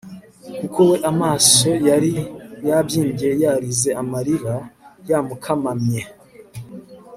kuko 0.59 0.79
we 0.89 0.97
amaso 1.11 1.69
yari 1.87 2.13
yabyimbye 2.67 3.29
yarize 3.43 3.89
amarira 4.01 4.55
yamukamamye 5.09 6.01